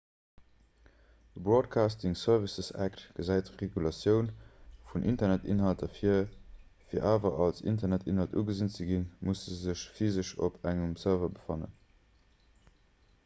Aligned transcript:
de 1.33 1.41
broadcasting 1.47 2.15
services 2.19 2.69
act 2.85 3.01
gesäit 3.17 3.49
d'regulatioun 3.57 4.29
vun 4.93 5.05
internetinhalter 5.11 5.91
vir 5.99 6.23
fir 6.93 7.05
awer 7.11 7.33
als 7.45 7.63
internetinhalt 7.73 8.33
ugesinn 8.43 8.73
ze 8.77 8.87
ginn 8.93 9.05
musse 9.29 9.47
se 9.59 9.59
sech 9.67 9.83
physesch 9.99 10.33
op 10.49 10.57
engem 10.73 10.97
serveur 11.05 11.31
befannen 11.37 11.77